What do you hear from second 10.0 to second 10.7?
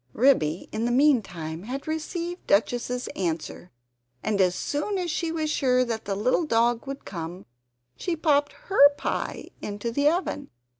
oven.